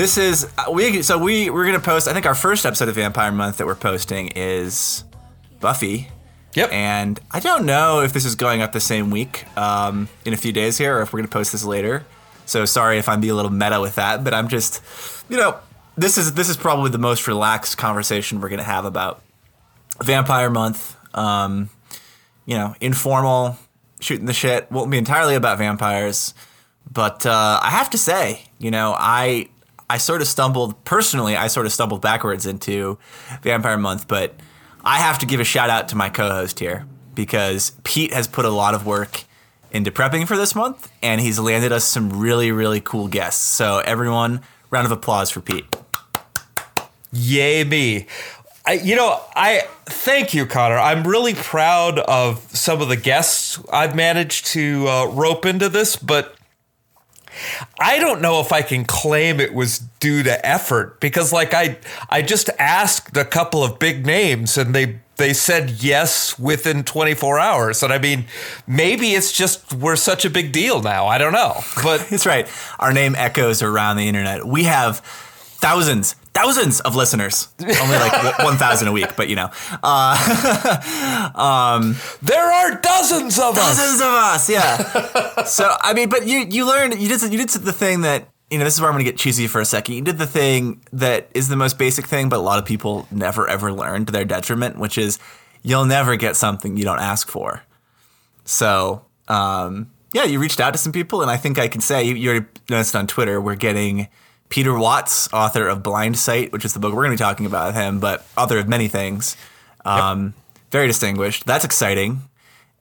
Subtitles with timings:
[0.00, 2.08] This is uh, we so we we're gonna post.
[2.08, 5.04] I think our first episode of Vampire Month that we're posting is
[5.60, 6.08] Buffy.
[6.54, 6.72] Yep.
[6.72, 10.38] And I don't know if this is going up the same week um, in a
[10.38, 12.06] few days here, or if we're gonna post this later.
[12.46, 14.82] So sorry if I'm being a little meta with that, but I'm just,
[15.28, 15.58] you know,
[15.98, 19.20] this is this is probably the most relaxed conversation we're gonna have about
[20.02, 20.96] Vampire Month.
[21.14, 21.68] Um,
[22.46, 23.58] you know, informal,
[24.00, 24.72] shooting the shit.
[24.72, 26.32] Won't be entirely about vampires,
[26.90, 29.50] but uh, I have to say, you know, I
[29.90, 31.34] I sort of stumbled personally.
[31.34, 32.96] I sort of stumbled backwards into
[33.42, 34.36] Vampire Month, but
[34.84, 38.44] I have to give a shout out to my co-host here because Pete has put
[38.44, 39.24] a lot of work
[39.72, 43.42] into prepping for this month, and he's landed us some really really cool guests.
[43.42, 45.66] So everyone, round of applause for Pete.
[47.12, 48.06] Yay me.
[48.64, 50.78] I, you know, I thank you, Connor.
[50.78, 55.96] I'm really proud of some of the guests I've managed to uh, rope into this,
[55.96, 56.36] but
[57.78, 61.78] I don't know if I can claim it was due to effort because, like, I
[62.08, 67.38] I just asked a couple of big names and they they said yes within 24
[67.38, 67.82] hours.
[67.82, 68.24] And I mean,
[68.66, 71.06] maybe it's just we're such a big deal now.
[71.06, 72.48] I don't know, but it's right.
[72.78, 74.46] Our name echoes around the internet.
[74.46, 75.00] We have
[75.60, 77.48] thousands, thousands of listeners.
[77.60, 79.50] Only like 1,000 a week, but you know.
[82.22, 83.76] there are dozens of us.
[83.76, 85.42] Dozens of us, yeah.
[85.44, 88.58] so, I mean, but you you learned, you did, you did the thing that, you
[88.58, 89.94] know, this is where I'm going to get cheesy for a second.
[89.94, 93.06] You did the thing that is the most basic thing, but a lot of people
[93.10, 95.18] never ever learn to their detriment, which is
[95.62, 97.62] you'll never get something you don't ask for.
[98.44, 102.02] So, um, yeah, you reached out to some people, and I think I can say
[102.02, 103.40] you, you already noticed on Twitter.
[103.40, 104.08] We're getting
[104.50, 107.68] Peter Watts, author of Blindsight, which is the book we're going to be talking about
[107.68, 109.36] with him, but author of many things.
[109.84, 110.34] Um,
[110.70, 111.46] Very distinguished.
[111.46, 112.22] That's exciting.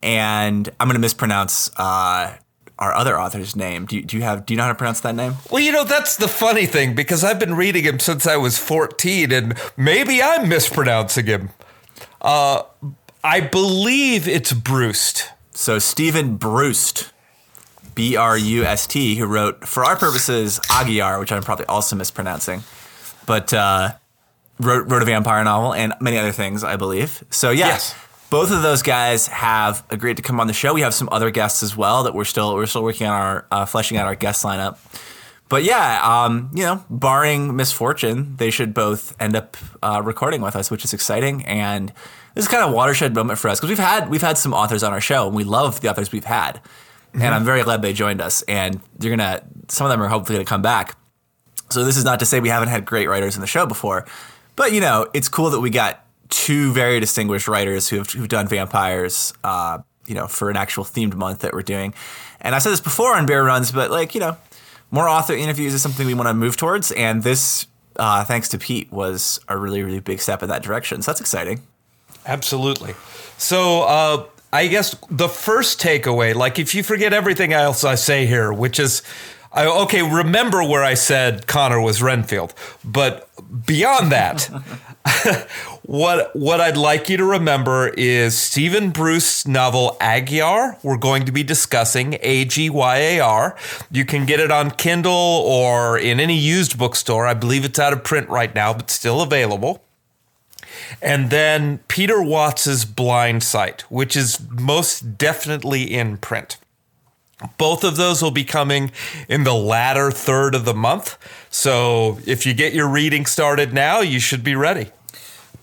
[0.03, 2.35] And I'm going to mispronounce uh,
[2.79, 3.85] our other author's name.
[3.85, 4.45] Do you, do you have?
[4.45, 5.35] Do you know how to pronounce that name?
[5.51, 8.57] Well, you know, that's the funny thing because I've been reading him since I was
[8.57, 11.49] 14 and maybe I'm mispronouncing him.
[12.21, 12.63] Uh,
[13.23, 15.27] I believe it's Bruce.
[15.51, 17.11] So Steven Brust,
[17.99, 21.95] B R U S T, who wrote for our purposes Agyar, which I'm probably also
[21.95, 22.63] mispronouncing,
[23.25, 23.91] but uh,
[24.59, 27.23] wrote wrote a vampire novel and many other things, I believe.
[27.29, 27.95] So yeah, Yes.
[28.29, 30.73] both of those guys have agreed to come on the show.
[30.73, 33.45] We have some other guests as well that we're still we're still working on our
[33.51, 34.77] uh, fleshing out our guest lineup.
[35.49, 40.55] But yeah, um, you know, barring misfortune, they should both end up uh, recording with
[40.55, 41.43] us, which is exciting.
[41.45, 41.91] And
[42.35, 44.53] this is kind of a watershed moment for us because we've had we've had some
[44.53, 46.61] authors on our show, and we love the authors we've had.
[47.13, 48.41] And I'm very glad they joined us.
[48.43, 50.95] And you're gonna some of them are hopefully gonna come back.
[51.69, 54.05] So this is not to say we haven't had great writers in the show before,
[54.55, 58.47] but you know, it's cool that we got two very distinguished writers who've who've done
[58.47, 59.33] vampires.
[59.43, 61.93] Uh, you know, for an actual themed month that we're doing.
[62.41, 64.37] And I said this before on Bear Runs, but like you know,
[64.91, 67.67] more author interviews is something we want to move towards, and this,
[67.97, 71.01] uh, thanks to Pete, was a really really big step in that direction.
[71.03, 71.61] So that's exciting.
[72.25, 72.95] Absolutely.
[73.37, 78.25] So, uh, I guess the first takeaway, like if you forget everything else I say
[78.25, 79.03] here, which is,
[79.51, 83.29] I, okay, remember where I said Connor was Renfield, but
[83.65, 84.43] beyond that,
[85.83, 90.83] what what I'd like you to remember is Steven Bruce's novel Agyar.
[90.83, 93.55] We're going to be discussing A G Y A R.
[93.91, 97.25] You can get it on Kindle or in any used bookstore.
[97.25, 99.83] I believe it's out of print right now, but still available.
[101.01, 106.57] And then Peter Watts's Blindsight, which is most definitely in print.
[107.57, 108.91] Both of those will be coming
[109.29, 111.17] in the latter third of the month.
[111.49, 114.89] So if you get your reading started now, you should be ready.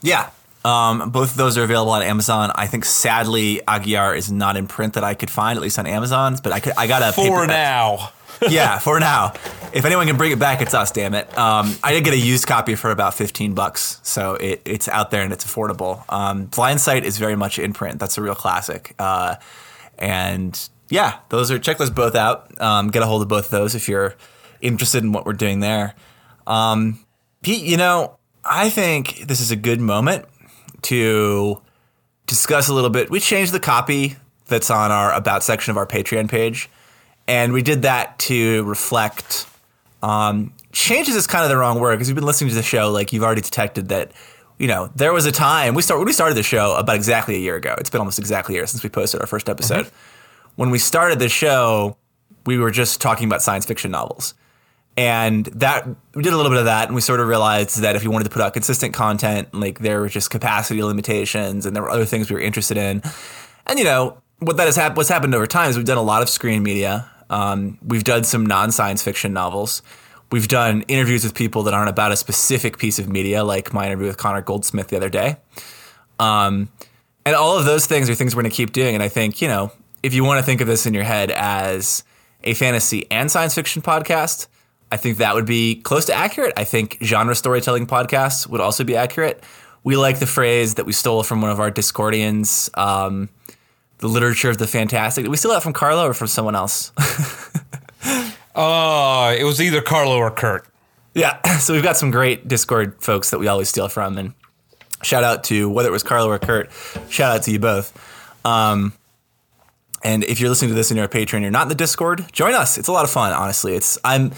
[0.00, 0.30] Yeah.
[0.64, 2.50] Um, both of those are available on Amazon.
[2.54, 5.86] I think sadly Agyar is not in print that I could find, at least on
[5.86, 6.36] Amazon.
[6.42, 8.10] But I could, I got a For paperback- now.
[8.48, 9.32] yeah, for now.
[9.72, 10.90] If anyone can bring it back, it's us.
[10.90, 11.36] Damn it.
[11.36, 15.10] Um, I did get a used copy for about fifteen bucks, so it, it's out
[15.10, 16.04] there and it's affordable.
[16.12, 17.98] Um, Blindsight is very much in print.
[17.98, 18.94] That's a real classic.
[18.98, 19.36] Uh,
[19.98, 22.60] and yeah, those are check those both out.
[22.60, 24.14] Um, get a hold of both of those if you're
[24.60, 25.94] interested in what we're doing there.
[26.46, 27.04] Um,
[27.42, 30.26] Pete, you know, I think this is a good moment
[30.82, 31.60] to
[32.26, 33.10] discuss a little bit.
[33.10, 34.16] We changed the copy
[34.46, 36.68] that's on our about section of our Patreon page,
[37.28, 39.46] and we did that to reflect.
[40.02, 42.90] Um, changes is kind of the wrong word because you've been listening to the show.
[42.90, 44.12] Like you've already detected that,
[44.58, 47.34] you know, there was a time we start when we started the show about exactly
[47.34, 47.74] a year ago.
[47.78, 49.90] It's been almost exactly a year since we posted our first episode.
[50.54, 51.96] When we started the show,
[52.46, 54.34] we were just talking about science fiction novels.
[54.98, 57.96] And that we did a little bit of that, and we sort of realized that
[57.96, 61.76] if you wanted to put out consistent content, like there were just capacity limitations, and
[61.76, 63.02] there were other things we were interested in.
[63.66, 66.02] And you know what that has hap- what's happened over time is we've done a
[66.02, 67.10] lot of screen media.
[67.30, 69.82] Um, we've done some non-science fiction novels.
[70.32, 73.86] We've done interviews with people that aren't about a specific piece of media, like my
[73.86, 75.36] interview with Connor Goldsmith the other day.
[76.18, 76.68] Um,
[77.24, 78.94] and all of those things are things we're going to keep doing.
[78.94, 81.30] And I think, you know, if you want to think of this in your head
[81.30, 82.04] as
[82.44, 84.46] a fantasy and science fiction podcast,
[84.90, 86.52] I think that would be close to accurate.
[86.56, 89.42] I think genre storytelling podcasts would also be accurate.
[89.82, 93.28] We like the phrase that we stole from one of our Discordians, um,
[93.98, 95.24] the literature of the fantastic.
[95.24, 96.92] Did we steal that from Carlo or from someone else?
[98.54, 100.66] Oh, it was either Carlo or Kurt.
[101.14, 104.34] Yeah, so we've got some great Discord folks that we always steal from, and
[105.02, 106.70] shout out to whether it was Carlo or Kurt.
[107.08, 107.92] Shout out to you both.
[108.44, 108.92] Um,
[110.04, 112.30] and if you're listening to this and you're a patron, you're not in the Discord,
[112.32, 112.78] join us.
[112.78, 113.74] It's a lot of fun, honestly.
[113.74, 114.32] It's I'm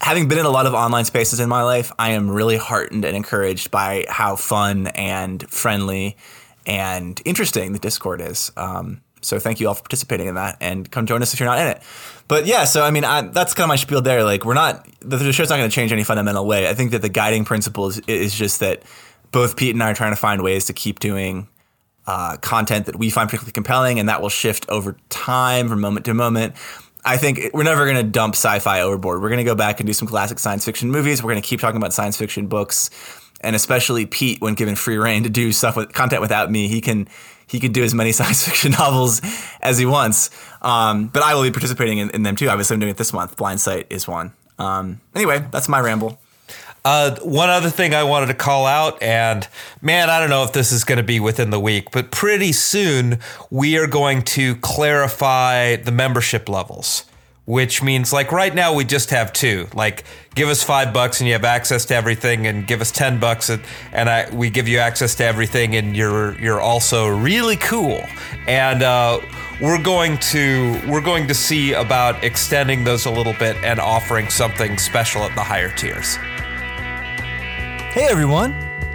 [0.00, 1.92] having been in a lot of online spaces in my life.
[1.98, 6.16] I am really heartened and encouraged by how fun and friendly
[6.66, 8.50] and interesting the Discord is.
[8.56, 11.48] Um, so thank you all for participating in that, and come join us if you're
[11.48, 11.82] not in it.
[12.28, 14.24] But yeah, so I mean, I, that's kind of my spiel there.
[14.24, 16.68] Like, we're not the, show's not going to change any fundamental way.
[16.68, 18.82] I think that the guiding principle is, is just that
[19.30, 21.48] both Pete and I are trying to find ways to keep doing
[22.06, 26.06] uh, content that we find particularly compelling, and that will shift over time from moment
[26.06, 26.54] to moment.
[27.04, 29.20] I think we're never going to dump sci-fi overboard.
[29.20, 31.22] We're going to go back and do some classic science fiction movies.
[31.22, 32.90] We're going to keep talking about science fiction books,
[33.42, 36.80] and especially Pete, when given free reign to do stuff with content without me, he
[36.80, 37.08] can
[37.46, 39.20] he can do as many science fiction novels
[39.60, 40.30] as he wants.
[40.62, 42.48] Um, but I will be participating in, in, them too.
[42.48, 43.36] Obviously, I'm doing it this month.
[43.36, 44.32] Blindsight is one.
[44.58, 46.18] Um, anyway, that's my ramble.
[46.84, 49.46] Uh, one other thing I wanted to call out, and
[49.80, 52.50] man, I don't know if this is going to be within the week, but pretty
[52.50, 57.04] soon we are going to clarify the membership levels
[57.44, 59.66] which means like right now we just have two.
[59.74, 60.04] Like
[60.34, 63.50] give us five bucks and you have access to everything, and give us ten bucks
[63.50, 63.62] and,
[63.92, 68.04] and I, we give you access to everything, and you're you're also really cool.
[68.46, 69.20] And uh,
[69.60, 74.28] we're going to we're going to see about extending those a little bit and offering
[74.28, 76.16] something special at the higher tiers.
[77.92, 78.52] Hey everyone!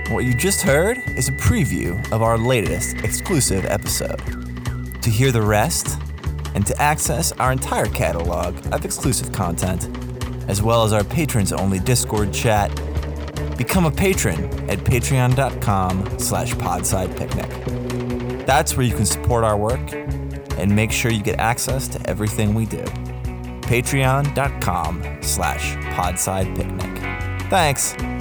[0.09, 4.21] What you just heard is a preview of our latest exclusive episode.
[5.01, 6.01] To hear the rest
[6.57, 9.95] and to access our entire catalog of exclusive content,
[10.50, 12.69] as well as our patrons only Discord chat,
[13.59, 18.48] become a patron at patreon.com slash podsidepicnic.
[18.48, 19.94] That's where you can support our work
[20.57, 22.83] and make sure you get access to everything we do.
[23.62, 27.50] Patreon.com slash podsidepicnic.
[27.51, 28.17] Thanks.